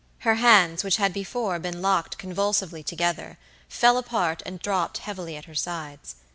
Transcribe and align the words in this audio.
Her 0.21 0.33
hands, 0.37 0.83
which 0.83 0.97
had 0.97 1.13
before 1.13 1.59
been 1.59 1.79
locked 1.83 2.17
convulsively 2.17 2.81
together, 2.81 3.37
fell 3.69 3.99
apart 3.99 4.41
and 4.47 4.59
dropped 4.59 4.97
heavily 4.97 5.37
at 5.37 5.45
her 5.45 5.53
sides. 5.53 6.15